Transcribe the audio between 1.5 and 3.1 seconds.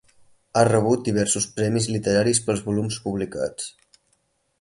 premis literaris pels volums